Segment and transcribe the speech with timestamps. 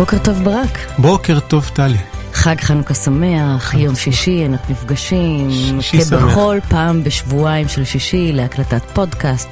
[0.00, 0.78] בוקר טוב ברק.
[0.98, 1.98] בוקר טוב טלי.
[2.32, 5.50] חג חנוכה שמח, יום שישי, אנחנו נפגשים,
[5.80, 6.20] שישי שמח.
[6.20, 9.48] כבכל פעם בשבועיים של שישי להקלטת פודקאסט,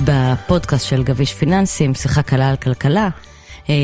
[0.00, 3.08] בפודקאסט של גביש פיננסים, שיחה קלה על כלכלה.
[3.68, 3.74] אה,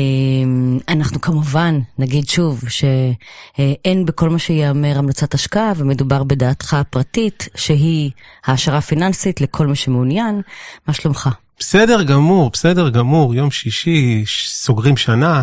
[0.89, 8.11] אנחנו כמובן נגיד שוב שאין בכל מה שיאמר המלצת השקעה ומדובר בדעתך הפרטית שהיא
[8.45, 10.41] העשרה פיננסית לכל מי שמעוניין.
[10.87, 11.29] מה שלומך?
[11.59, 15.41] בסדר גמור, בסדר גמור, יום שישי, סוגרים שנה.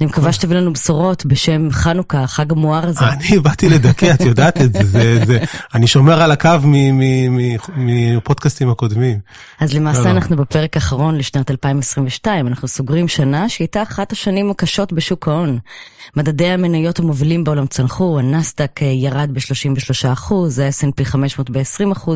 [0.00, 3.04] אני מקווה שתביא לנו בשורות בשם חנוכה, החג המואר הזה.
[3.04, 4.72] אני באתי לדכא, את יודעת את
[5.26, 5.38] זה,
[5.74, 6.50] אני שומר על הקו
[7.76, 9.18] מפודקאסטים הקודמים.
[9.60, 10.10] אז למעשה לא.
[10.10, 15.58] אנחנו בפרק האחרון לשנת 2022, אנחנו סוגרים שנה שהייתה אחת השנים הקשות בשוק ההון.
[16.16, 22.10] מדדי המניות המובילים בעולם צנחו, הנסדק אה, ירד ב-33%, ה-S&P 500 ב-20%,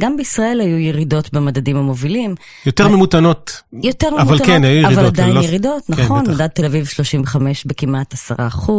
[0.00, 2.34] גם בישראל היו ירידות במדדים המובילים.
[2.66, 3.62] יותר ממותנות.
[3.72, 6.30] יותר אבל ממותנות, כן, היו ירידות, אבל עדיין לא- ירידות, כן, נכון.
[6.30, 8.70] מדד תל אביב 35 בכמעט 10%,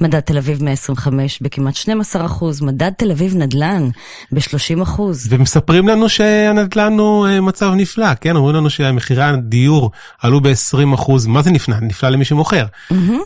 [0.00, 3.88] מדד תל אביב 125 בכמעט 12%, מדד תל אביב נדל"ן
[4.32, 5.00] ב-30%.
[5.28, 8.36] ומספרים לנו שהנדל"ן הוא אה, מצב נפלא, כן?
[8.36, 9.90] אומרים לנו שמחירי הדיור
[10.22, 11.76] עלו ב-20 אחוז, מה זה נפלא?
[11.80, 12.64] נפלא למי שמוכר.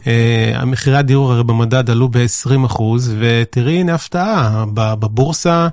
[0.06, 5.68] אה, המחירי הדיור הרי במדד עלו ב-20 אחוז, ותראי הנה הפתעה, בבורסה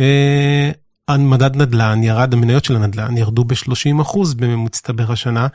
[0.00, 0.70] אה,
[1.08, 5.46] המדד נדל"ן ירד, המניות של הנדל"ן ירדו ב-30 אחוז במצטבר השנה.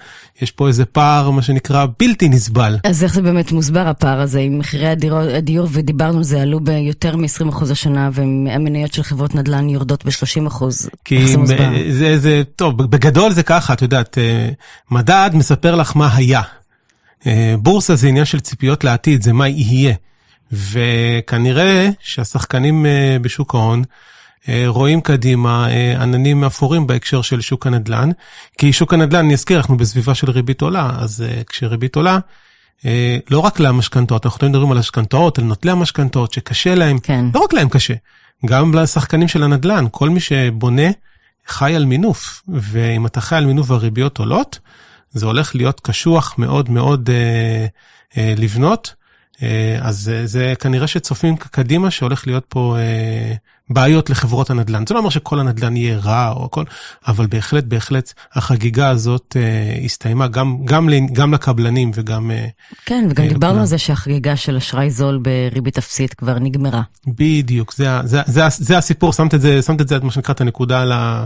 [0.42, 2.78] יש פה איזה פער, מה שנקרא, בלתי נסבל.
[2.84, 6.60] אז איך זה באמת מוסבר הפער הזה עם מחירי הדיור, הדיור ודיברנו על זה, עלו
[6.60, 10.64] ביותר מ-20% השנה והמניות של חברות נדל"ן יורדות ב-30%.
[11.06, 11.70] כי איך זה מוסבר?
[11.70, 14.50] מ- זה, זה, טוב, בגדול זה ככה, את יודעת, אה,
[14.92, 16.42] מדד מספר לך מה היה.
[17.28, 19.94] אה, בורסה זה עניין של ציפיות לעתיד, זה מה יהיה.
[20.52, 23.86] וכנראה שהשחקנים אה, בשוק ההון אה,
[24.68, 28.10] רואים קדימה אה, עננים אפורים בהקשר של שוק הנדל"ן.
[28.58, 32.20] כי שוק הנדל"ן, אני אזכיר, אנחנו בסביבה של ריבית עולה, אז אה, כשריבית עולה,
[32.86, 37.26] אה, לא רק למשכנתאות, אנחנו תמיד מדברים על המשכנתאות, על נוטלי המשכנתאות, שקשה להם, כן.
[37.34, 37.94] לא רק להם קשה,
[38.46, 40.92] גם לשחקנים של הנדל"ן, כל מי שבונה
[41.48, 44.60] חי על מינוף, ואם אתה חי על מינוף והריביות עולות,
[45.12, 47.66] זה הולך להיות קשוח מאוד מאוד אה,
[48.18, 49.01] אה, לבנות, אה,
[49.82, 53.36] אז זה, כנראה שצופים קדימה שהולך להיות פה אה,
[53.74, 54.84] בעיות לחברות הנדל"ן.
[54.88, 56.64] זה לא אומר שכל הנדל"ן יהיה רע או הכל,
[57.08, 62.32] אבל בהחלט, בהחלט החגיגה הזאת אה, הסתיימה גם, גם, גם לקבלנים וגם...
[62.32, 62.48] אה,
[62.86, 63.60] כן, וגם אה, דיברנו.
[63.60, 66.82] על זה שהחגיגה של אשראי זול בריבית אפסית כבר נגמרה.
[67.08, 70.42] בדיוק, זה, זה, זה, זה הסיפור, שמת את זה, שמת את זה, מה שנקרא, את
[70.42, 71.26] הנקודה על ה...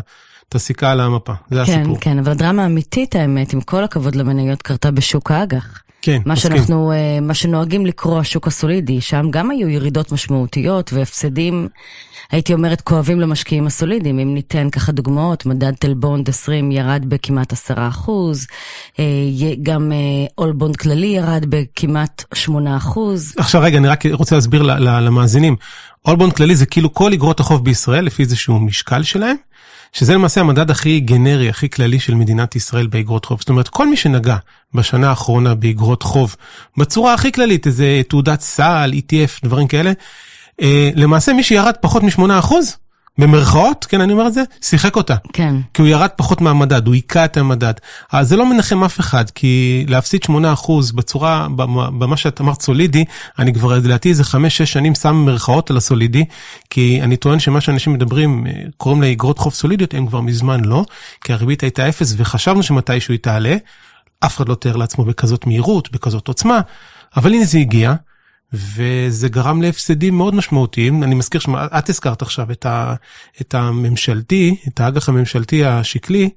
[0.49, 1.97] את הסיכה על המפה, זה כן, הסיפור.
[2.01, 5.84] כן, אבל הדרמה האמיתית, האמת, עם כל הכבוד למניות, קרתה בשוק האג"ח.
[6.05, 6.51] כן, מה מסכים.
[6.57, 11.67] שאנחנו, אה, מה שנוהגים לקרוא השוק הסולידי, שם גם היו ירידות משמעותיות והפסדים,
[12.31, 14.19] הייתי אומרת, כואבים למשקיעים הסולידיים.
[14.19, 18.47] אם ניתן ככה דוגמאות, מדד תל בונד 20 ירד בכמעט 10 אחוז,
[18.99, 19.05] אה,
[19.63, 19.91] גם
[20.37, 23.33] אול בונד כללי ירד בכמעט 8 אחוז.
[23.37, 25.55] עכשיו רגע, אני רק רוצה להסביר למאזינים.
[26.07, 29.35] אולבונד כללי זה כאילו כל אגרות החוב בישראל לפי איזשהו משקל שלהם,
[29.95, 33.39] שזה למעשה המדד הכי גנרי, הכי כללי של מדינת ישראל באגרות חוב.
[33.39, 34.35] זאת אומרת, כל מי שנגע
[34.73, 36.35] בשנה האחרונה באגרות חוב,
[36.77, 39.91] בצורה הכי כללית, איזה תעודת סל, ETF, דברים כאלה,
[40.61, 42.53] אה, למעשה מי שירד פחות מ-8%,
[43.17, 45.15] במרכאות, כן, אני אומר את זה, שיחק אותה.
[45.33, 45.55] כן.
[45.73, 47.73] כי הוא ירד פחות מהמדד, הוא היכה את המדד.
[48.11, 50.29] אז זה לא מנחם אף אחד, כי להפסיד 8%
[50.95, 51.47] בצורה,
[51.99, 53.05] במה שאת אמרת סולידי,
[53.39, 54.25] אני כבר לדעתי איזה 5-6
[54.65, 56.25] שנים שם מרכאות על הסולידי,
[56.69, 60.65] כי אני טוען שמה שאנשים מדברים, אה, קוראים לה אגרות חוב סולידיות, הם כבר מזמן
[60.65, 60.85] לא,
[61.21, 63.55] כי הריבית הייתה אפס וחשבנו שמתישהו היא תעלה,
[64.19, 66.59] אף אחד לא תיאר לעצמו בכזאת מהירות, בכזאת עוצמה,
[67.17, 67.93] אבל הנה זה הגיע.
[68.55, 71.03] וזה גרם להפסדים מאוד משמעותיים.
[71.03, 72.95] אני מזכיר שאת הזכרת עכשיו את, ה,
[73.41, 76.29] את הממשלתי, את האג"ח הממשלתי השקלי,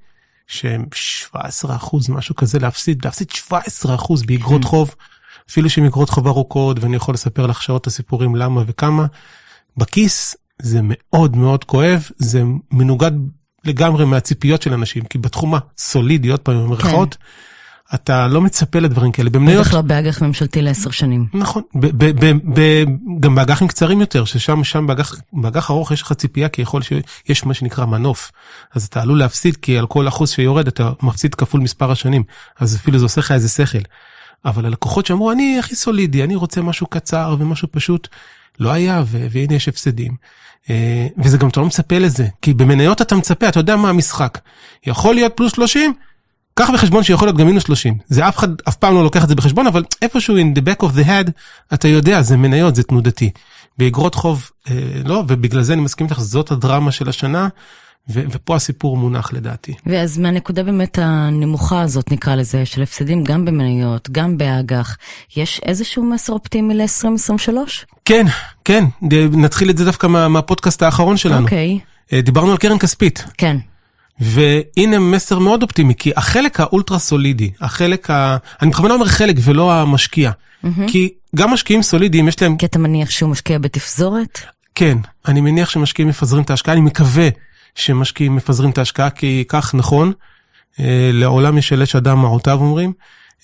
[0.47, 4.95] שהם 17 אחוז, משהו כזה להפסיד, להפסיד 17 אחוז באגרות חוב,
[5.49, 9.05] אפילו שהן אגרות חוב ארוכות, ואני יכול לספר לך שעות הסיפורים למה וכמה.
[9.77, 13.11] בכיס זה מאוד מאוד כואב, זה מנוגד
[13.65, 17.17] לגמרי מהציפיות של אנשים, כי בתחום הסולידי, עוד פעם במרכאות,
[17.93, 19.29] אתה לא מצפה לדברים כאלה.
[19.29, 19.65] במניות...
[19.65, 21.27] בטח לא באג"ח ממשלתי לעשר שנים.
[21.33, 22.83] נכון, ב- ב- ב- ב-
[23.19, 27.45] גם באג"חים קצרים יותר, ששם שם באג"ח באג"ח ארוך יש לך ציפייה, כי יכול שיש
[27.45, 28.31] מה שנקרא מנוף.
[28.73, 32.23] אז אתה עלול להפסיד, כי על כל אחוז שיורד אתה מפסיד כפול מספר השנים.
[32.59, 33.79] אז אפילו זה עושה לך איזה שכל.
[34.45, 38.07] אבל הלקוחות שאמרו, אני הכי סולידי, אני רוצה משהו קצר ומשהו פשוט,
[38.59, 40.15] לא היה, ו- והנה יש הפסדים.
[40.69, 44.37] אה, וזה גם, אתה לא מצפה לזה, כי במניות אתה מצפה, אתה יודע מה המשחק.
[44.85, 45.93] יכול להיות פלוס 30,
[46.59, 47.97] קח בחשבון שיכול להיות גם מינוס 30.
[48.07, 50.85] זה אף אחד אף פעם לא לוקח את זה בחשבון, אבל איפשהו in the back
[50.85, 51.31] of the head,
[51.73, 53.29] אתה יודע, זה מניות, זה תנודתי.
[53.77, 54.75] באגרות חוב, אה,
[55.05, 57.47] לא, ובגלל זה אני מסכים איתך, זאת הדרמה של השנה,
[58.09, 59.73] ו- ופה הסיפור מונח לדעתי.
[59.85, 64.97] ואז מהנקודה באמת הנמוכה הזאת, נקרא לזה, של הפסדים גם במניות, גם באג"ח,
[65.37, 67.85] יש איזשהו מסר אופטימי ל-2023?
[68.05, 68.25] כן,
[68.65, 68.83] כן,
[69.31, 71.43] נתחיל את זה דווקא מה, מהפודקאסט האחרון שלנו.
[71.43, 71.79] אוקיי.
[72.13, 73.25] אה, דיברנו על קרן כספית.
[73.37, 73.57] כן.
[74.19, 78.37] והנה מסר מאוד אופטימי, כי החלק האולטרה סולידי, החלק ה...
[78.61, 80.31] אני בכוונה אומר חלק ולא המשקיע.
[80.31, 80.67] Mm-hmm.
[80.87, 82.57] כי גם משקיעים סולידיים יש להם...
[82.57, 84.39] כי אתה מניח שהוא משקיע בתפזורת?
[84.75, 87.29] כן, אני מניח שמשקיעים מפזרים את ההשקעה, אני מקווה
[87.75, 90.11] שמשקיעים מפזרים את ההשקעה, כי כך נכון,
[90.79, 92.93] אה, לעולם ישלש אדם מעותיו אומרים.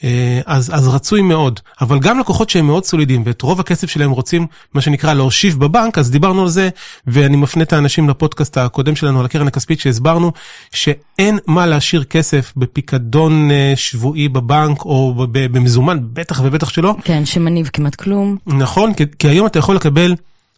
[0.03, 4.11] אה, אז, אז רצוי מאוד, אבל גם לקוחות שהם מאוד סולידיים ואת רוב הכסף שלהם
[4.11, 6.69] רוצים מה שנקרא להושיב בבנק, אז דיברנו על זה
[7.07, 10.31] ואני מפנה את האנשים לפודקאסט הקודם שלנו על הקרן הכספית שהסברנו
[10.73, 16.95] שאין מה להשאיר כסף בפיקדון אה, שבועי בבנק או במזומן, בטח ובטח שלא.
[17.03, 18.37] כן, שמניב כמעט כלום.
[18.47, 20.15] נכון, כי, כי היום אתה יכול לקבל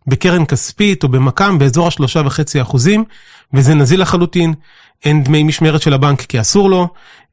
[0.07, 3.03] בקרן כספית או במק"מ באזור השלושה וחצי אחוזים,
[3.53, 4.53] וזה נזיל לחלוטין.
[5.05, 6.87] אין דמי משמרת של הבנק כי אסור לו,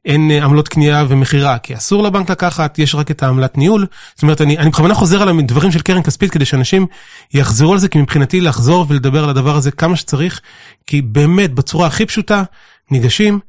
[0.05, 3.85] אין אה, עמלות קנייה ומכירה כי אסור לבנק לקחת, יש רק את העמלת ניהול.
[4.15, 6.87] זאת אומרת, אני, אני בכוונה חוזר על הדברים של קרן כספית כדי שאנשים
[7.33, 10.41] יחזרו על זה, כי מבחינתי לחזור ולדבר על הדבר הזה כמה שצריך,
[10.87, 12.43] כי באמת בצורה הכי פשוטה,
[12.91, 13.39] ניגשים,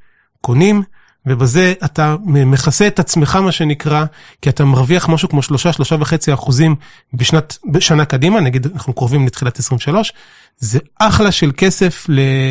[0.40, 0.82] קונים,
[1.26, 4.04] ובזה אתה מכסה את עצמך מה שנקרא,
[4.42, 6.76] כי אתה מרוויח משהו כמו שלושה, שלושה וחצי אחוזים
[7.14, 10.12] בשנת, בשנה קדימה, נגיד אנחנו קרובים לתחילת 23,
[10.58, 12.06] זה אחלה של כסף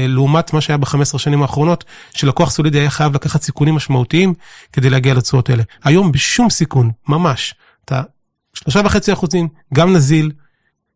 [0.08, 1.84] לעומת מה שהיה ב-15 שנים האחרונות,
[2.14, 4.34] שלקוח סולידי היה חייב לקחת סיכונים משמעותיים
[4.74, 5.64] כדי להגיע לתשואות האלה.
[5.84, 7.56] היום בשום סיכון, ממש,
[7.86, 8.02] אתה
[8.54, 10.32] שלושה וחצי אחוזים, גם נזיל,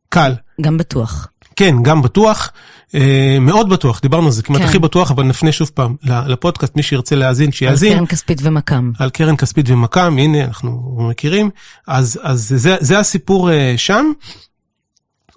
[0.09, 0.33] קל.
[0.61, 1.27] גם בטוח.
[1.59, 2.51] כן, גם בטוח,
[2.95, 4.67] אה, מאוד בטוח, דיברנו על זה, כמעט כן.
[4.67, 7.91] הכי בטוח, אבל נפנה שוב פעם לפודקאסט, מי שירצה להאזין, שיאזין.
[7.91, 8.91] על קרן כספית ומק"מ.
[8.99, 11.49] על קרן כספית ומק"מ, הנה, אנחנו מכירים.
[11.87, 14.11] אז, אז זה, זה הסיפור אה, שם.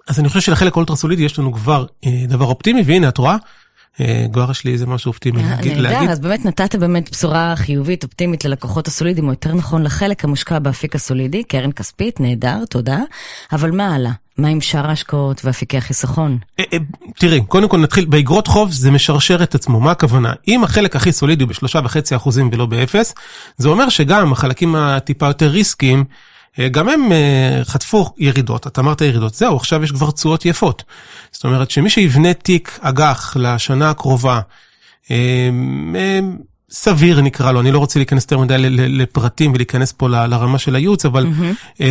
[0.07, 3.35] אז אני חושב שלחלק אולטרה סולידי יש לנו כבר אה, דבר אופטימי, והנה, את רואה?
[4.01, 5.77] אה, כבר יש לי איזה משהו אופטימי להגיד.
[5.77, 10.59] נהדר, אז באמת נתת באמת בשורה חיובית, אופטימית ללקוחות הסולידיים, או יותר נכון לחלק המושקע
[10.59, 12.99] באפיק הסולידי, קרן כספית, נהדר, תודה.
[13.51, 14.22] אבל מה הלאה?
[14.37, 16.37] מה עם שאר ההשקעות ואפיקי החיסכון?
[16.59, 16.65] אה,
[17.17, 20.33] תראי, קודם כל נתחיל, באגרות חוב זה משרשר את עצמו, מה הכוונה?
[20.47, 23.13] אם החלק הכי סולידי הוא בשלושה וחצי אחוזים ולא באפס,
[23.57, 26.05] זה אומר שגם החלקים הטיפה יותר ריסקיים,
[26.59, 30.83] אה, גם הם אה, חטפו ירידות, אתה אמרת ירידות, זהו, עכשיו יש כבר תשואות יפות.
[31.31, 34.39] זאת אומרת שמי שיבנה תיק אג"ח לשנה הקרובה,
[35.11, 35.49] אה,
[36.73, 41.05] סביר נקרא לו, אני לא רוצה להיכנס יותר מדי לפרטים ולהיכנס פה לרמה של הייעוץ,
[41.05, 41.83] אבל mm-hmm.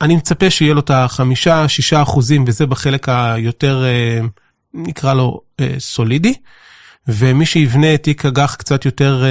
[0.00, 3.84] אני מצפה שיהיה לו את החמישה, שישה אחוזים, וזה בחלק היותר,
[4.74, 5.40] נקרא לו,
[5.78, 6.34] סולידי.
[7.08, 9.24] ומי שיבנה תיק אג"ח קצת יותר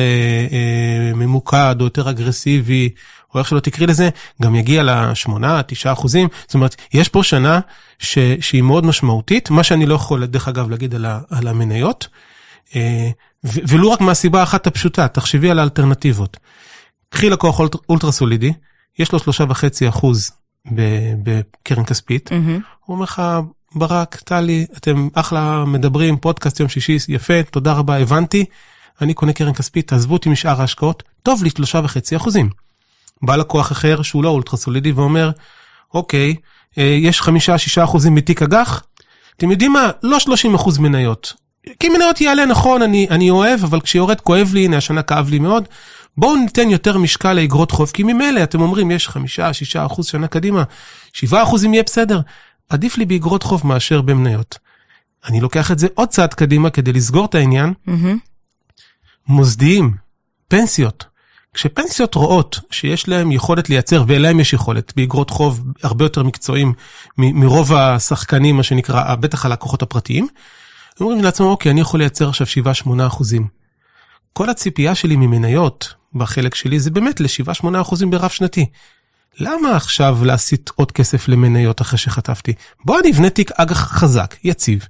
[1.16, 2.90] ממוקד או יותר אגרסיבי,
[3.34, 4.10] או איך שלא תקראי לזה,
[4.42, 6.28] גם יגיע לשמונה, תשעה אחוזים.
[6.48, 7.60] זאת אומרת, יש פה שנה
[8.00, 12.07] ש, שהיא מאוד משמעותית, מה שאני לא יכול, דרך אגב, להגיד על, ה, על המניות,
[12.75, 13.10] אה,
[13.44, 16.38] ו, ולו רק מהסיבה האחת הפשוטה, תחשבי על האלטרנטיבות.
[17.09, 17.59] קחי לקוח
[17.89, 18.53] אולטרה סולידי,
[19.00, 20.31] יש לו שלושה וחצי אחוז
[21.24, 22.62] בקרן כספית, mm-hmm.
[22.86, 23.21] הוא אומר לך,
[23.75, 28.45] ברק, טלי, אתם אחלה מדברים, פודקאסט יום שישי, יפה, תודה רבה, הבנתי.
[29.01, 32.50] אני קונה קרן כספית, תעזבו אותי משאר ההשקעות, טוב לי שלושה וחצי אחוזים.
[33.21, 35.31] בא לקוח אחר שהוא לא אולטרה סולידי ואומר,
[35.94, 36.35] אוקיי,
[36.77, 38.83] אה, יש חמישה, שישה אחוזים בתיק אג"ח,
[39.38, 39.89] אתם יודעים מה?
[40.03, 41.33] לא 30 אחוז מניות.
[41.79, 45.39] כי מניות יעלה נכון, אני, אני אוהב, אבל כשיורד כואב לי, הנה השנה כאב לי
[45.39, 45.67] מאוד.
[46.18, 50.28] בואו ניתן יותר משקל לאגרות חוב, כי ממילא אתם אומרים יש חמישה, שישה אחוז שנה
[50.28, 50.63] קדימה,
[51.13, 52.21] שבעה אחוזים יהיה בסדר.
[52.69, 54.57] עדיף לי באגרות חוב מאשר במניות.
[55.25, 57.73] אני לוקח את זה עוד צעד קדימה כדי לסגור את העניין.
[57.87, 58.18] Mm-hmm.
[59.28, 59.94] מוסדיים,
[60.47, 61.06] פנסיות.
[61.54, 66.73] כשפנסיות רואות שיש להם יכולת לייצר, ולהם יש יכולת, באגרות חוב הרבה יותר מקצועיים
[67.18, 70.28] מרוב השחקנים, מה שנקרא, בטח הלקוחות הפרטיים,
[71.01, 72.47] אומרים לעצמם, אוקיי, אני יכול לייצר עכשיו
[72.87, 73.47] 7-8 אחוזים.
[74.33, 78.65] כל הציפייה שלי ממניות, בחלק שלי, זה באמת ל-7-8 אחוזים ברב שנתי.
[79.39, 82.53] למה עכשיו להסיט עוד כסף למניות אחרי שחטפתי?
[82.85, 84.87] בוא אני אבנה תיק אג"ח חזק, יציב.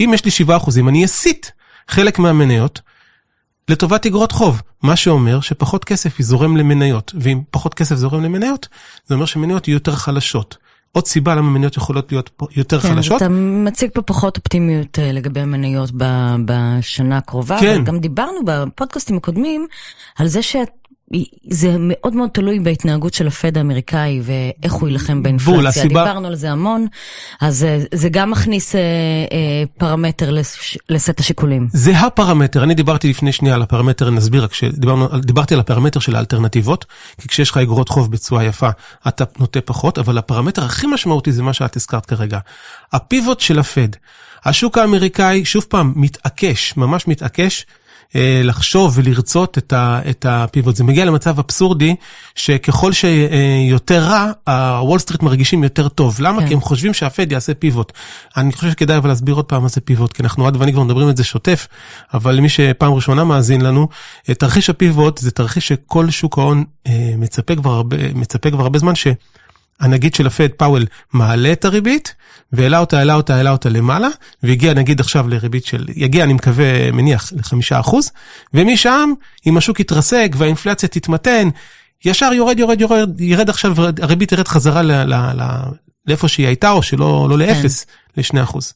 [0.00, 1.46] אם יש לי 7 אחוזים, אני אסיט
[1.88, 2.80] חלק מהמניות
[3.68, 8.68] לטובת אגרות חוב, מה שאומר שפחות כסף יזורם למניות, ואם פחות כסף זורם למניות,
[9.06, 10.56] זה אומר שמניות יהיו יותר חלשות.
[10.94, 13.16] עוד סיבה למה מניות יכולות להיות יותר כן, חלשות.
[13.16, 15.90] אתה מציג פה פחות אופטימיות אה, לגבי המניות
[16.44, 17.84] בשנה הקרובה, כן.
[17.84, 19.66] גם דיברנו בפודקאסטים הקודמים
[20.18, 20.70] על זה שאת
[21.50, 25.54] זה מאוד מאוד תלוי בהתנהגות של הפד האמריקאי ואיך הוא יילחם באינפלציה.
[25.54, 26.04] בול, הסיבה...
[26.04, 26.86] דיברנו על זה המון,
[27.40, 30.56] אז אה, זה גם מכניס אה, אה, פרמטר לס,
[30.88, 31.68] לסט השיקולים.
[31.72, 34.46] זה הפרמטר, אני דיברתי לפני שנייה על הפרמטר, נסביר,
[35.20, 36.84] דיברתי על הפרמטר של האלטרנטיבות,
[37.20, 38.68] כי כשיש לך אגרות חוב בצורה יפה,
[39.08, 42.38] אתה נוטה פחות, אבל הפרמטר הכי משמעותי זה מה שאת הזכרת כרגע,
[42.92, 43.88] הפיבוט של הפד.
[44.44, 47.66] השוק האמריקאי, שוב פעם, מתעקש, ממש מתעקש.
[48.16, 50.76] אה, לחשוב ולרצות את, הפיבוט.
[50.76, 51.94] זה מגיע למצב אבסורדי,
[52.34, 56.16] שככל שיותר רע, הוול סטריט מרגישים יותר טוב.
[56.20, 56.40] למה?
[56.40, 56.48] כן.
[56.48, 57.92] כי הם חושבים שהפד יעשה פיבוט.
[58.36, 60.82] אני חושב שכדאי אבל להסביר עוד פעם מה זה פיבוט, כי אנחנו עד ואני כבר
[60.82, 61.66] מדברים את זה שוטף,
[62.14, 63.88] אבל למי שפעם ראשונה מאזין לנו,
[64.24, 68.94] תרחיש הפיבוט זה תרחיש שכל שוק ההון אה, מצפה כבר הרבה, מצפה כבר הרבה זמן,
[68.94, 69.06] ש...
[69.80, 72.14] הנגיד של הפד פאוול מעלה את הריבית,
[72.52, 74.08] והעלה אותה, העלה אותה, העלה אותה למעלה,
[74.42, 78.10] והגיע נגיד עכשיו לריבית של, יגיע אני מקווה, מניח, לחמישה אחוז,
[78.54, 79.12] ומשם,
[79.46, 81.48] אם השוק יתרסק והאינפלציה תתמתן,
[82.04, 85.42] ישר יורד, יורד, יורד, ירד עכשיו, הריבית ירד חזרה ל, ל, ל,
[86.06, 88.20] לאיפה שהיא הייתה, או שלא לא לאפס, כן.
[88.20, 88.72] לשני אחוז.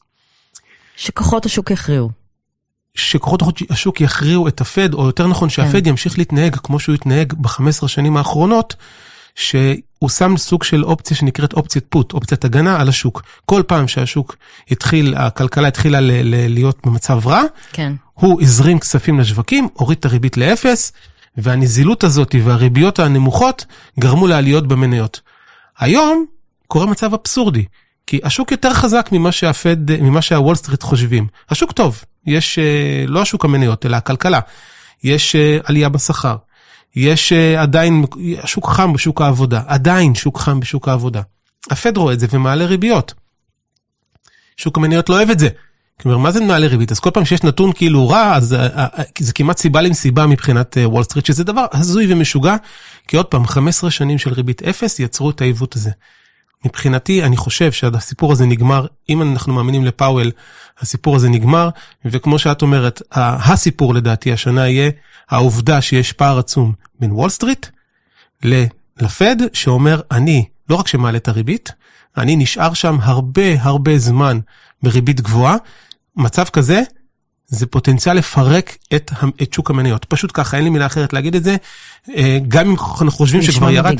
[0.95, 2.09] שכוחות השוק יכריעו.
[2.95, 5.89] שכוחות השוק יכריעו את הפד, או יותר נכון שהפד כן.
[5.89, 8.75] ימשיך להתנהג כמו שהוא התנהג ב-15 שנים האחרונות,
[9.39, 13.23] שהוא שם סוג של אופציה שנקראת אופציית פוט, אופציית הגנה על השוק.
[13.45, 14.35] כל פעם שהשוק
[14.71, 17.41] התחיל, הכלכלה התחילה ל- ל- להיות במצב רע,
[17.73, 17.93] כן.
[18.13, 20.91] הוא הזרים כספים לשווקים, הוריד את הריבית לאפס,
[21.37, 23.65] והנזילות הזאת והריביות הנמוכות
[23.99, 25.21] גרמו לעליות במניות.
[25.79, 26.25] היום
[26.67, 27.65] קורה מצב אבסורדי,
[28.07, 31.27] כי השוק יותר חזק ממה שהפד, ממה שהוול סטריט חושבים.
[31.49, 34.39] השוק טוב, יש אה, לא השוק המניות, אלא הכלכלה.
[35.03, 36.35] יש אה, עלייה בשכר,
[36.95, 38.05] יש uh, עדיין,
[38.45, 41.21] שוק חם בשוק העבודה, עדיין שוק חם בשוק העבודה.
[41.71, 43.13] הפד רואה את זה ומעלה ריביות.
[44.57, 45.49] שוק המניות לא אוהב את זה.
[46.01, 46.91] כלומר, מה זה מעלה ריבית?
[46.91, 50.77] אז כל פעם שיש נתון כאילו רע, אז uh, uh, זה כמעט סיבה למסיבה מבחינת
[50.83, 52.55] וול סטריט, שזה דבר הזוי ומשוגע,
[53.07, 55.91] כי עוד פעם, 15 שנים של ריבית אפס יצרו את העיוות הזה.
[56.65, 60.31] מבחינתי, אני חושב שהסיפור הזה נגמר, אם אנחנו מאמינים לפאוול,
[60.79, 61.69] הסיפור הזה נגמר,
[62.05, 64.91] וכמו שאת אומרת, הסיפור לדעתי השנה יהיה
[65.29, 67.65] העובדה שיש פער עצום בין וול סטריט
[69.01, 71.71] לפד, שאומר, אני לא רק שמעלה את הריבית,
[72.17, 74.39] אני נשאר שם הרבה הרבה זמן
[74.83, 75.55] בריבית גבוהה.
[76.15, 76.81] מצב כזה,
[77.49, 80.05] זה פוטנציאל לפרק את, את שוק המניות.
[80.05, 81.55] פשוט ככה, אין לי מילה אחרת להגיד את זה.
[82.15, 83.99] אה, גם אם אנחנו חושבים שכבר ירד.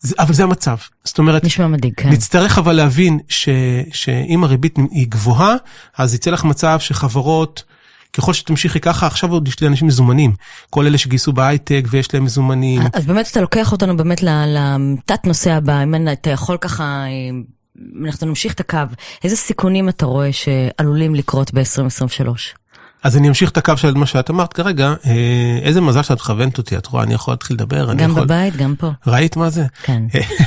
[0.00, 0.76] זה, אבל זה המצב.
[1.04, 2.08] זאת אומרת, נשמע מדאיג, כן.
[2.08, 3.48] נצטרך אבל להבין ש,
[3.92, 5.54] שאם הריבית היא גבוהה,
[5.98, 7.64] אז יצא לך מצב שחברות,
[8.12, 10.32] ככל שתמשיכי ככה, עכשיו עוד יש לי אנשים מזומנים.
[10.70, 12.82] כל אלה שגייסו בהייטק ויש להם מזומנים.
[12.92, 16.84] אז באמת אתה לוקח אותנו באמת לתת נושא הבא, אם אתה יכול ככה...
[16.84, 17.08] אה,
[18.04, 18.78] אנחנו נמשיך את הקו,
[19.24, 22.59] איזה סיכונים אתה רואה שעלולים לקרות ב-2023?
[23.02, 26.58] אז אני אמשיך את הקו של מה שאת אמרת כרגע, אה, איזה מזל שאת מכוונת
[26.58, 27.94] אותי, את רואה, אני יכול להתחיל לדבר.
[27.94, 28.24] גם יכול...
[28.24, 28.90] בבית, גם פה.
[29.06, 29.64] ראית מה זה?
[29.82, 30.02] כן.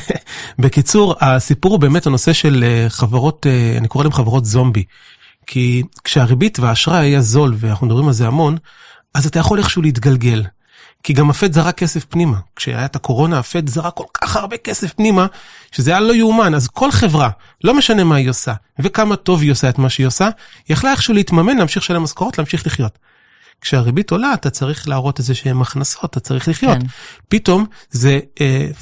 [0.60, 4.84] בקיצור, הסיפור הוא באמת הנושא של אה, חברות, אה, אני קורא להם חברות זומבי.
[5.48, 8.58] כי כשהריבית והאשראי היה זול, ואנחנו מדברים על זה המון,
[9.14, 10.44] אז אתה יכול איכשהו להתגלגל.
[11.04, 12.38] כי גם הפד זרק כסף פנימה.
[12.56, 15.26] כשהיה את הקורונה, הפד זרק כל כך הרבה כסף פנימה,
[15.72, 16.56] שזה היה לא יאומן.
[16.56, 17.30] אז כל חברה,
[17.64, 20.26] לא משנה מה היא עושה, וכמה טוב היא עושה את מה שהיא עושה,
[20.68, 23.00] היא יכלה איכשהו להתממן, להמשיך לשלם משכורות, להמשיך לחיות.
[23.62, 26.78] כשהריבית עולה, אתה צריך להראות איזה שהן הכנסות, אתה צריך לחיות.
[26.78, 26.88] כן.
[27.28, 28.20] פתאום זה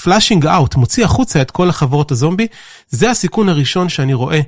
[0.03, 2.47] פלאשינג uh, אאוט, מוציא החוצה את כל החברות הזומבי.
[2.89, 4.39] זה הסיכון הראשון שאני רואה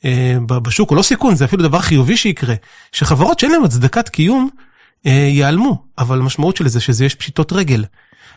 [0.00, 0.04] uh,
[0.46, 2.54] בשוק, או לא סיכון, זה אפילו דבר חיובי שיקרה,
[2.92, 4.50] שחברות שאין להן הצדקת קיום,
[5.04, 7.84] ייעלמו, אבל המשמעות של זה שזה יש פשיטות רגל.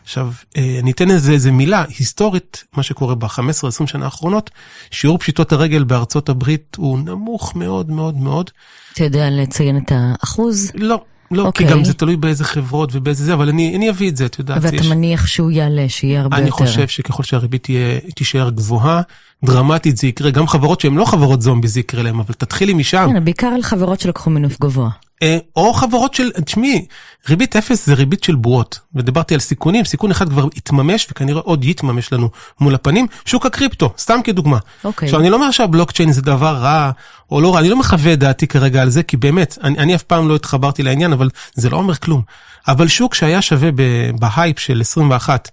[0.04, 4.50] עכשיו, אה, אני אתן איזה, איזה מילה, היסטורית, מה שקורה ב-15-20 שנה האחרונות,
[4.90, 8.50] שיעור פשיטות הרגל בארצות הברית הוא נמוך מאוד מאוד מאוד.
[8.92, 10.70] אתה יודע לציין את האחוז?
[10.74, 11.00] לא.
[11.30, 11.52] לא, okay.
[11.52, 11.66] כי אוקיי.
[11.66, 14.58] גם זה תלוי באיזה חברות ובאיזה זה, אבל אני, אני אביא את זה, את יודעת.
[14.62, 14.86] ואתה יש...
[14.86, 16.64] מניח שהוא יעלה, שיהיה הרבה אני יותר.
[16.64, 19.02] אני חושב שככל שהריבית תהיה, תישאר גבוהה,
[19.44, 23.10] דרמטית זה יקרה, גם חברות שהן לא חברות זומבי זה יקרה להם, אבל תתחילי משם.
[23.14, 24.90] כן, בעיקר על חברות שלקחו מינוף גבוה.
[25.24, 26.86] אה, או חברות של, תשמעי,
[27.28, 31.64] ריבית אפס זה ריבית של בועות, ודיברתי על סיכונים, סיכון אחד כבר התממש וכנראה עוד
[31.64, 34.58] יתממש לנו מול הפנים, שוק הקריפטו, סתם כדוגמה.
[34.84, 35.06] אוקיי.
[35.06, 36.90] עכשיו אני לא אומר שהבלוקצ'יין זה דבר רע
[37.30, 40.02] או לא רע, אני לא מחווה דעתי כרגע על זה, כי באמת, אני, אני אף
[40.02, 42.22] פעם לא התחברתי לעניין, אבל זה לא אומר כלום.
[42.68, 43.70] אבל שוק שהיה שווה
[44.18, 45.48] בהייפ של 21,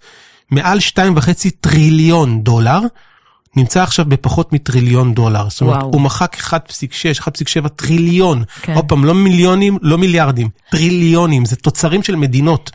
[0.51, 2.79] מעל 2.5 טריליון דולר,
[3.55, 5.49] נמצא עכשיו בפחות מטריליון דולר.
[5.49, 5.91] זאת אומרת, וואו.
[5.93, 6.51] הוא מחק 1.6,
[7.21, 8.43] 1.7 טריליון.
[8.61, 8.73] כן.
[8.73, 12.71] עוד פעם, לא מיליונים, לא מיליארדים, טריליונים, זה תוצרים של מדינות.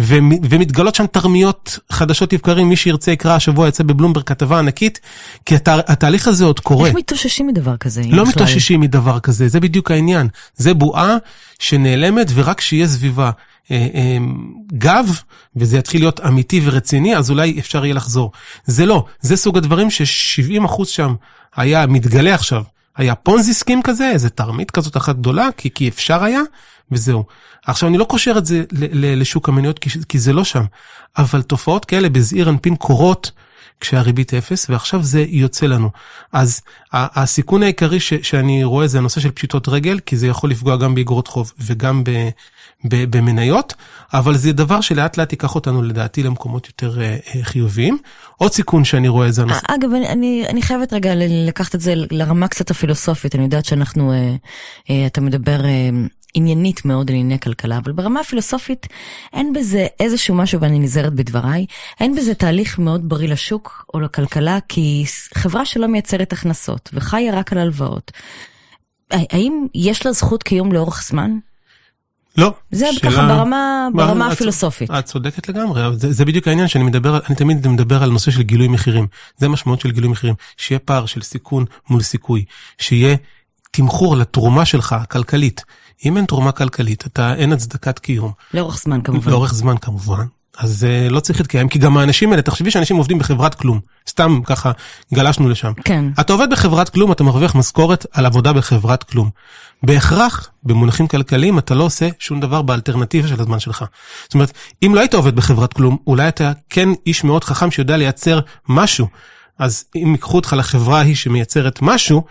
[0.00, 5.00] ו- ומתגלות שם תרמיות חדשות לבקרים, מי שירצה יקרא השבוע, יצא בבלומברג כתבה ענקית,
[5.46, 6.88] כי התה, התהליך הזה עוד קורה.
[6.88, 8.02] איך מתאוששים מדבר כזה?
[8.08, 10.28] לא מתאוששים מדבר כזה, זה בדיוק העניין.
[10.56, 11.16] זה בועה
[11.58, 13.30] שנעלמת ורק שיהיה סביבה
[14.72, 15.20] גב,
[15.56, 18.32] וזה יתחיל להיות אמיתי ורציני, אז אולי אפשר יהיה לחזור.
[18.64, 21.14] זה לא, זה סוג הדברים ש-70% שם
[21.56, 22.62] היה מתגלה עכשיו.
[22.96, 26.40] היה פונזי סקים כזה, איזה תרמית כזאת אחת גדולה, כי, כי אפשר היה,
[26.92, 27.24] וזהו.
[27.66, 30.64] עכשיו, אני לא קושר את זה לשוק המניות, כי, כי זה לא שם,
[31.18, 33.30] אבל תופעות כאלה בזעיר אנפין קורות,
[33.82, 35.90] כשהריבית אפס, ועכשיו זה יוצא לנו.
[36.32, 36.60] אז
[36.92, 40.94] הסיכון העיקרי ש, שאני רואה זה הנושא של פשיטות רגל, כי זה יכול לפגוע גם
[40.94, 42.10] באגרות חוב וגם ב,
[42.84, 43.74] ב, במניות,
[44.14, 47.98] אבל זה דבר שלאט לאט ייקח אותנו לדעתי למקומות יותר uh, חיוביים.
[48.36, 49.60] עוד סיכון שאני רואה זה הנושא.
[49.68, 54.88] אגב, אני, אני חייבת רגע לקחת את זה לרמה קצת הפילוסופית, אני יודעת שאנחנו, uh,
[54.88, 55.60] uh, אתה מדבר...
[55.60, 58.86] Uh, עניינית מאוד על ענייני כלכלה, אבל ברמה הפילוסופית
[59.32, 61.66] אין בזה איזשהו משהו, ואני נזהרת בדבריי,
[62.00, 67.52] אין בזה תהליך מאוד בריא לשוק או לכלכלה, כי חברה שלא מייצרת הכנסות וחיה רק
[67.52, 68.12] על הלוואות,
[69.10, 71.38] האם יש לה זכות קיום לאורך זמן?
[72.36, 72.54] לא.
[72.70, 73.12] זה שאלה...
[73.12, 74.90] ככה ברמה, ברמה את, הפילוסופית.
[74.90, 78.42] את צודקת לגמרי, זה, זה בדיוק העניין שאני מדבר, אני תמיד מדבר על נושא של
[78.42, 79.06] גילוי מחירים.
[79.36, 80.34] זה המשמעות של גילוי מחירים.
[80.56, 82.44] שיהיה פער של סיכון מול סיכוי.
[82.78, 83.16] שיהיה
[83.76, 85.64] תמחור לתרומה שלך, הכלכלית.
[86.04, 88.32] אם אין תרומה כלכלית, אתה, אין הצדקת קיום.
[88.54, 89.30] לאורך זמן כמובן.
[89.30, 90.24] לאורך זמן כמובן.
[90.58, 93.80] אז uh, לא צריך להתקיים, כי גם האנשים האלה, תחשבי שאנשים עובדים בחברת כלום.
[94.08, 94.72] סתם ככה
[95.14, 95.72] גלשנו לשם.
[95.84, 96.04] כן.
[96.20, 99.30] אתה עובד בחברת כלום, אתה מרוויח משכורת על עבודה בחברת כלום.
[99.82, 103.84] בהכרח, במונחים כלכליים, אתה לא עושה שום דבר באלטרנטיבה של הזמן שלך.
[104.24, 104.52] זאת אומרת,
[104.82, 109.06] אם לא היית עובד בחברת כלום, אולי אתה כן איש מאוד חכם שיודע לייצר משהו.
[109.58, 112.22] אז אם ייקחו אותך לחברה ההיא שמייצרת משהו,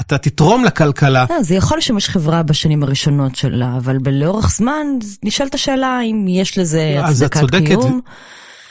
[0.00, 1.26] אתה תתרום לכלכלה.
[1.30, 4.86] לא, זה יכול לשמש חברה בשנים הראשונות שלה, אבל לאורך זמן
[5.22, 8.00] נשאלת השאלה אם יש לזה הצדקת קיום.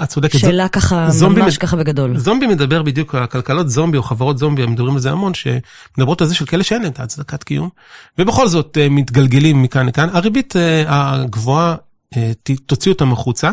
[0.04, 0.40] את צודקת.
[0.40, 2.18] שאלה ככה, ממש ככה בגדול.
[2.18, 6.28] זומבי מדבר בדיוק, הכלכלות זומבי או חברות זומבי, הם מדברים על זה המון, שמדברות על
[6.28, 7.70] זה של כאלה שאין להם את ההצדקת קיום,
[8.18, 10.10] ובכל זאת אה, מתגלגלים מכאן לכאן.
[10.12, 11.76] הריבית אה, הגבוהה,
[12.18, 12.32] אה,
[12.66, 13.52] תוציא אותם החוצה.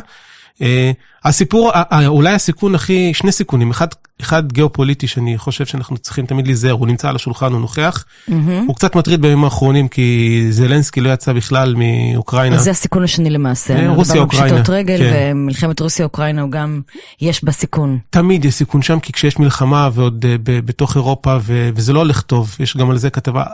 [1.24, 1.72] הסיפור,
[2.06, 3.86] אולי הסיכון הכי, שני סיכונים, אחד,
[4.20, 8.04] אחד גיאופוליטי שאני חושב שאנחנו צריכים תמיד להיזהר, הוא נמצא על השולחן, הוא נוכח.
[8.04, 8.32] Mm-hmm.
[8.66, 12.56] הוא קצת מטריד בימים האחרונים, כי זלנסקי לא יצא בכלל מאוקראינה.
[12.56, 13.76] אז זה הסיכון השני למעשה.
[13.76, 14.48] אה, רוסיה-אוקראינה.
[14.48, 15.32] פשיטות רגל, כן.
[15.32, 16.80] ומלחמת רוסיה-אוקראינה הוא גם,
[17.20, 17.98] יש בה סיכון.
[18.10, 22.20] תמיד יש סיכון שם, כי כשיש מלחמה ועוד uh, בתוך אירופה, ו, וזה לא הולך
[22.20, 23.44] טוב, יש גם על זה כתבה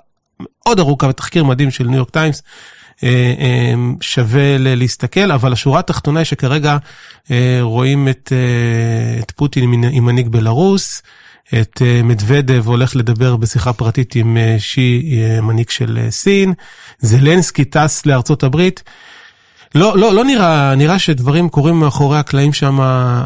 [0.41, 2.43] מאוד ארוכה ותחקיר מדהים של ניו יורק טיימס.
[3.03, 6.77] אה, אה, שווה להסתכל, אבל השורה התחתונה היא שכרגע
[7.31, 8.33] אה, רואים את,
[9.21, 11.03] את פוטין עם מנהיג בלרוס,
[11.61, 16.53] את מדוודב הולך לדבר בשיחה פרטית עם שי, מנהיג של סין,
[16.99, 18.83] זלנסקי טס לארצות הברית.
[19.75, 22.81] לא, לא, לא נראה, נראה שדברים קורים מאחורי הקלעים שם,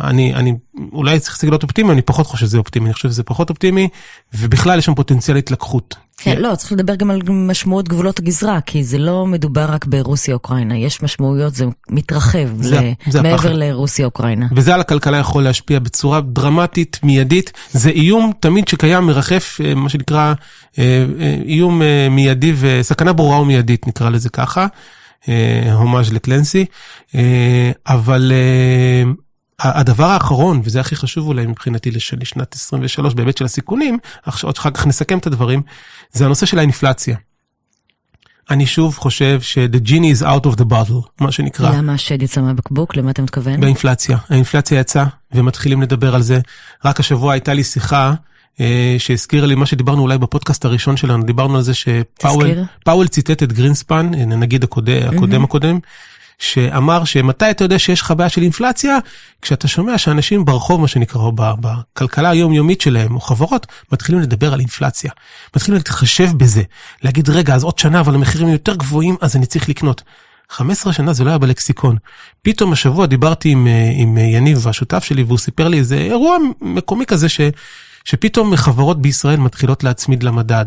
[0.04, 0.54] אני, אני
[0.92, 3.88] אולי צריך להיות אופטימי, אני פחות חושב שזה אופטימי, אני חושב שזה פחות אופטימי,
[4.34, 5.94] ובכלל יש שם פוטנציאל התלקחות.
[6.20, 9.86] כן, כן, לא, צריך לדבר גם על משמעות גבולות הגזרה, כי זה לא מדובר רק
[9.86, 13.10] ברוסיה-אוקראינה, יש משמעויות, זה מתרחב זה, ל...
[13.10, 14.46] זה מעבר לרוסיה-אוקראינה.
[14.52, 19.88] וזה על הכלכלה יכול להשפיע בצורה דרמטית, מיידית, זה איום תמיד שקיים, מרחף, אה, מה
[19.88, 20.34] שנקרא,
[20.78, 24.66] אה, אה, איום מיידי וסכנה ברורה ומיידית, נקרא לזה ככה.
[25.72, 26.64] הומאז' לקלנסי,
[27.86, 28.32] אבל
[29.58, 35.18] הדבר האחרון, וזה הכי חשוב אולי מבחינתי לשנת 23 בהיבט של הסיכונים, אחר כך נסכם
[35.18, 35.62] את הדברים,
[36.12, 37.16] זה הנושא של האינפלציה.
[38.50, 41.76] אני שוב חושב ש-the genie is out of the bottle, מה שנקרא.
[41.76, 42.96] למה השד יצא מהבקבוק?
[42.96, 43.60] למה אתה מתכוון?
[43.60, 44.18] באינפלציה.
[44.28, 46.40] האינפלציה יצאה, ומתחילים לדבר על זה.
[46.84, 48.14] רק השבוע הייתה לי שיחה אה,
[48.98, 54.10] שהזכירה לי מה שדיברנו אולי בפודקאסט הראשון שלנו, דיברנו על זה שפאוול ציטט את גרינספן,
[54.14, 55.44] נגיד הקודם, הקודם.
[55.44, 55.78] הקודם
[56.38, 58.98] שאמר שמתי אתה יודע שיש לך בעיה של אינפלציה?
[59.42, 64.60] כשאתה שומע שאנשים ברחוב, מה שנקרא, או בכלכלה היומיומית שלהם, או חברות, מתחילים לדבר על
[64.60, 65.10] אינפלציה.
[65.56, 66.62] מתחילים להתחשב בזה.
[67.02, 70.02] להגיד, רגע, אז עוד שנה, אבל המחירים יותר גבוהים, אז אני צריך לקנות.
[70.50, 71.96] 15 שנה זה לא היה בלקסיקון.
[72.42, 77.06] פתאום השבוע דיברתי עם, אה, עם יניב, השותף שלי, והוא סיפר לי איזה אירוע מקומי
[77.06, 77.40] כזה, ש,
[78.04, 80.66] שפתאום חברות בישראל מתחילות להצמיד למדד.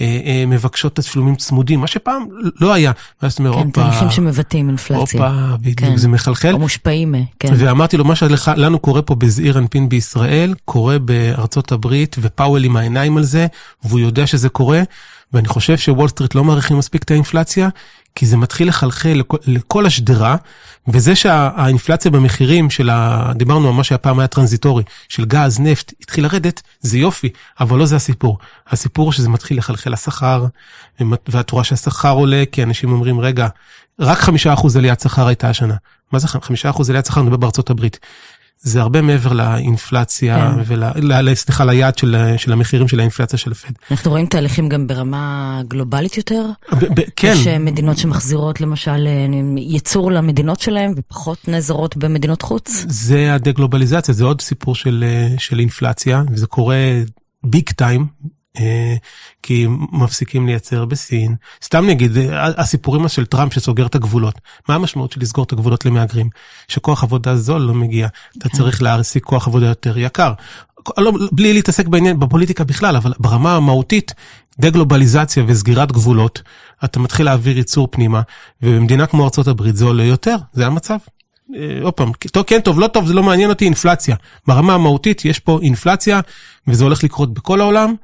[0.00, 2.22] אה, אה, מבקשות תשלומים צמודים, מה שפעם
[2.60, 2.92] לא היה.
[3.22, 3.64] ואז אתה אומר, הופה...
[3.64, 5.26] כן, תהליכים שמבטאים אינפלציה.
[5.26, 5.96] הופה, בדיוק, כן.
[5.96, 6.52] זה מחלחל.
[6.52, 7.48] או מושפעים, כן.
[7.56, 13.16] ואמרתי לו, מה שלנו קורה פה בזעיר אנפין בישראל, קורה בארצות הברית, ופאוול עם העיניים
[13.16, 13.46] על זה,
[13.84, 14.82] והוא יודע שזה קורה,
[15.32, 17.68] ואני חושב שוול סטריט לא מעריכים מספיק את האינפלציה,
[18.14, 20.36] כי זה מתחיל לחלחל לכל, לכל השדרה,
[20.88, 23.32] וזה שהאינפלציה במחירים של ה...
[23.34, 27.28] דיברנו על מה שהפעם היה transitory, של גז, נפט, התחיל לרדת, זה יופי,
[27.60, 28.38] אבל לא זה הסיפור.
[28.68, 30.46] הסיפור שזה מתחיל לחלחל לשכר,
[31.28, 33.48] ואת רואה שהשכר עולה, כי אנשים אומרים, רגע,
[34.00, 35.74] רק חמישה אחוז עליית שכר הייתה השנה.
[36.12, 37.22] מה זה חמישה אחוז עליית שכר?
[37.22, 37.98] נדבר בארצות הברית.
[38.58, 40.62] זה הרבה מעבר לאינפלציה, כן.
[40.66, 43.70] ול, סליחה, ליעד של, של המחירים של האינפלציה של הפד.
[43.90, 46.46] אנחנו רואים תהליכים גם ברמה גלובלית יותר?
[46.72, 47.32] ב, ב, כן.
[47.36, 52.84] יש אה, מדינות שמחזירות למשל אה, ייצור למדינות שלהם ופחות נעזרות במדינות חוץ?
[52.88, 56.76] זה הדה-גלובליזציה, זה עוד סיפור של, אה, של אינפלציה, וזה קורה
[57.44, 58.06] ביג טיים,
[59.42, 61.34] כי מפסיקים לייצר בסין.
[61.62, 64.40] סתם נגיד, הסיפורים של טראמפ שסוגר את הגבולות.
[64.68, 66.28] מה המשמעות של לסגור את הגבולות למהגרים?
[66.68, 68.56] שכוח עבודה זול לא מגיע, אתה כן.
[68.56, 70.32] צריך להעסיק כוח עבודה יותר יקר.
[70.98, 74.14] לא, בלי להתעסק בעניין, בפוליטיקה בכלל, אבל ברמה המהותית,
[74.58, 76.42] דה-גלובליזציה וסגירת גבולות,
[76.84, 78.22] אתה מתחיל להעביר ייצור פנימה,
[78.62, 80.98] ובמדינה כמו ארה"ב זה עולה יותר, זה המצב.
[81.54, 84.16] אה, עוד פעם, טוב, כן טוב, לא טוב, זה לא מעניין אותי, אינפלציה.
[84.46, 86.20] ברמה המהותית יש פה אינפלציה,
[86.68, 87.94] וזה הולך לקרות בכל העולם.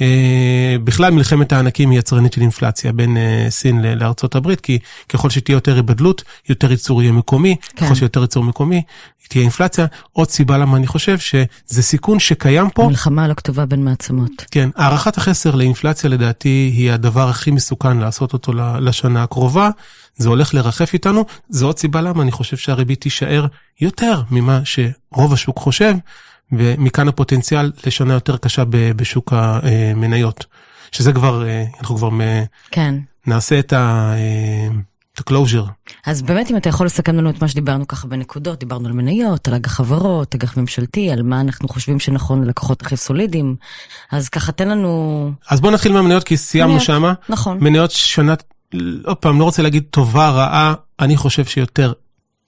[0.00, 4.78] אה, בכלל מלחמת הענקים היא יצרנית של אינפלציה בין אה, סין לארצות הברית, כי
[5.08, 7.86] ככל שתהיה יותר היבדלות, יותר ייצור יהיה מקומי, כן.
[7.86, 8.82] ככל שיותר ייצור מקומי,
[9.28, 9.86] תהיה אינפלציה.
[10.12, 12.88] עוד סיבה למה אני חושב שזה סיכון שקיים פה.
[12.88, 14.30] מלחמה לא כתובה בין מעצמות.
[14.50, 19.70] כן, הערכת החסר לאינפלציה לדעתי היא הדבר הכי מסוכן לעשות אותו לשנה הקרובה.
[20.16, 23.46] זה הולך לרחף איתנו, זו עוד סיבה למה אני חושב שהריבית תישאר
[23.80, 25.94] יותר ממה שרוב השוק חושב.
[26.52, 30.44] ומכאן הפוטנציאל לשנה יותר קשה בשוק המניות,
[30.92, 32.10] שזה כבר, אה, אנחנו כבר
[32.70, 32.94] כן.
[33.26, 34.12] נעשה את ה...
[34.16, 34.68] אה,
[35.16, 35.64] את.
[36.06, 39.48] אז באמת אם אתה יכול לסכם לנו את מה שדיברנו ככה בנקודות, דיברנו על מניות,
[39.48, 43.56] על אג"ח חברות, אג"ח ממשלתי, על מה אנחנו חושבים שנכון ללקוחות הכי סולידיים,
[44.12, 45.32] אז ככה תן לנו...
[45.50, 47.14] אז בוא נתחיל מהמניות כי סיימנו שמה.
[47.28, 47.58] נכון.
[47.60, 48.34] מניות שנה,
[49.04, 51.92] עוד פעם, לא רוצה להגיד טובה, רעה, אני חושב שיותר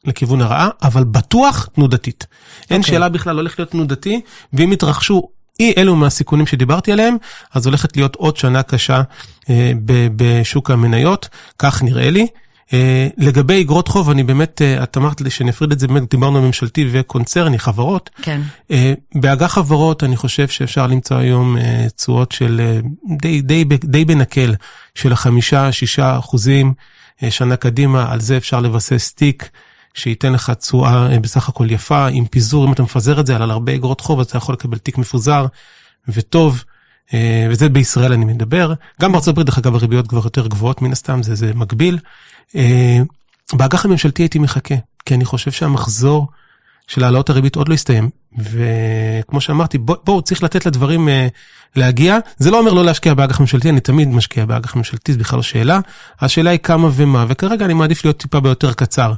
[0.04, 2.26] לכיוון הרעה, אבל בטוח תנודתית.
[2.30, 2.64] Okay.
[2.70, 2.94] אין אוקיי.
[2.94, 4.20] שאלה בכלל, הולך להיות תנודתי,
[4.52, 5.28] ואם יתרחשו
[5.60, 7.16] אי אלו מהסיכונים שדיברתי עליהם,
[7.54, 9.02] אז הולכת להיות עוד שנה קשה
[9.50, 9.72] אה,
[10.16, 12.26] בשוק המניות, כך נראה לי.
[12.72, 16.42] אה, לגבי אגרות חוב, אני באמת, אה, את אמרת לי שנפריד את זה, באמת דיברנו
[16.42, 18.10] ממשלתי וקונצרני, חברות.
[18.22, 18.40] כן.
[18.70, 22.80] אה, באג"ח חברות אני חושב שאפשר למצוא היום אה, תשואות של אה,
[23.22, 24.54] די, די, די, די בנקל,
[24.94, 26.74] של החמישה, שישה אחוזים
[27.22, 29.50] אה, שנה קדימה, על זה אפשר לבסס תיק.
[29.98, 33.50] שייתן לך תשואה אה, בסך הכל יפה, עם פיזור, אם אתה מפזר את זה על
[33.50, 35.46] הרבה אגרות חוב, אתה יכול לקבל תיק מפוזר
[36.08, 36.64] וטוב,
[37.14, 38.72] אה, וזה בישראל אני מדבר.
[39.00, 41.98] גם בארצות הברית, דרך אגב, הריביות כבר יותר גבוהות מן הסתם, זה, זה מגביל.
[42.56, 42.98] אה,
[43.52, 44.74] באג"ח הממשלתי הייתי מחכה,
[45.06, 46.28] כי אני חושב שהמחזור
[46.86, 48.10] של העלאות הריבית עוד לא הסתיים.
[48.38, 51.08] וכמו שאמרתי, בואו בוא, צריך לתת לדברים
[51.76, 52.18] להגיע.
[52.38, 55.42] זה לא אומר לא להשקיע באג"ח ממשלתי, אני תמיד משקיע באג"ח ממשלתי, זה בכלל לא
[55.42, 55.80] שאלה.
[56.20, 59.12] השאלה היא כמה ומה, וכרגע אני מעדיף להיות טיפה ביותר קצר.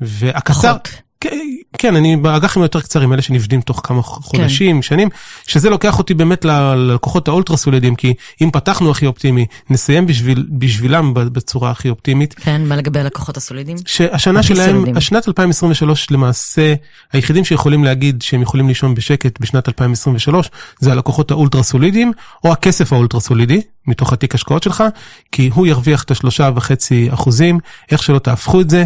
[0.00, 0.76] והקצר,
[1.20, 1.38] כן,
[1.78, 4.82] כן, אני באג"חים יותר קצרים, אלה שנבדים תוך כמה חודשים, כן.
[4.82, 5.08] שנים,
[5.46, 11.14] שזה לוקח אותי באמת ללקוחות האולטרה סולידיים, כי אם פתחנו הכי אופטימי, נסיים בשביל, בשבילם
[11.14, 12.34] בצורה הכי אופטימית.
[12.34, 13.76] כן, מה לגבי הלקוחות הסולידיים?
[13.86, 14.96] שהשנה שלהם, סולידים.
[14.96, 16.74] השנת 2023 למעשה,
[17.12, 22.12] היחידים שיכולים להגיד שהם יכולים לישון בשקט בשנת 2023, זה הלקוחות האולטרה סולידיים,
[22.44, 24.84] או הכסף האולטרה סולידי, מתוך התיק השקעות שלך,
[25.32, 27.58] כי הוא ירוויח את השלושה וחצי אחוזים,
[27.90, 28.84] איך שלא תהפכו את זה.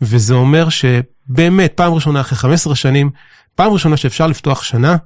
[0.00, 3.10] וזה אומר שבאמת, פעם ראשונה אחרי 15 שנים,
[3.54, 4.96] פעם ראשונה שאפשר לפתוח שנה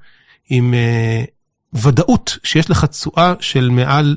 [0.50, 4.16] עם uh, ודאות שיש לך תשואה של מעל,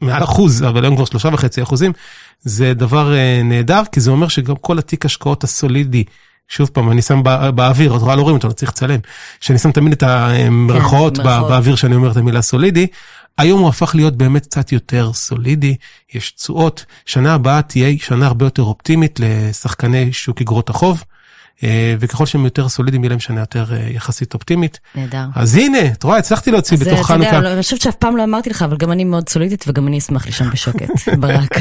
[0.00, 1.92] מעל אחוז, אבל היום כבר שלושה וחצי אחוזים,
[2.40, 6.04] זה דבר uh, נהדר, כי זה אומר שגם כל התיק השקעות הסולידי,
[6.48, 8.98] שוב פעם, אני שם בא, באוויר, את רואה לא רואים אותו, אני צריך לצלם,
[9.40, 12.86] שאני שם תמיד את המרכאות כן, באוויר שאני אומר את המילה סולידי,
[13.38, 15.76] היום הוא הפך להיות באמת קצת יותר סולידי,
[16.14, 16.84] יש תשואות.
[17.06, 21.04] שנה הבאה תהיה שנה הרבה יותר אופטימית לשחקני שוק אגרות החוב.
[21.64, 24.78] אה, וככל שהם יותר סולידיים, יהיה להם שנה יותר אה, יחסית אופטימית.
[24.94, 25.24] נהדר.
[25.34, 27.14] אז הנה, את רואה, הצלחתי להוציא בתוך חנוכה.
[27.14, 29.64] אז אתה יודע, אני חושבת שאף פעם לא אמרתי לך, אבל גם אני מאוד סולידית
[29.68, 31.56] וגם אני אשמח לישון בשקט, ברק.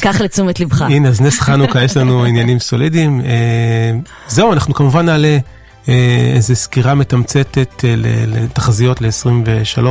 [0.00, 0.82] קח לתשומת לבך.
[0.82, 3.20] הנה, אז נס חנוכה, יש לנו עניינים סולידיים.
[3.20, 3.92] אה,
[4.28, 5.38] זהו, אנחנו כמובן נעלה אה,
[6.36, 7.94] איזו סקירה מתמצתת אה,
[8.26, 9.84] לתחזיות ל-23.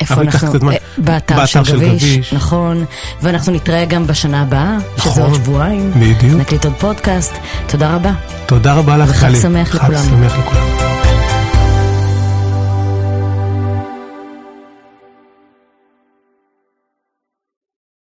[0.00, 0.70] איפה אנחנו?
[0.70, 2.84] אה, באתר של גביש, נכון.
[3.22, 5.34] ואנחנו נתראה גם בשנה הבאה, שזה עוד נכון.
[5.34, 5.92] שבועיים.
[5.96, 6.40] בדיוק.
[6.40, 7.32] נקליט עוד פודקאסט.
[7.66, 8.12] תודה רבה.
[8.46, 9.98] תודה רבה לך, חג שמח לכולם.
[9.98, 10.95] חג שמח לכולם.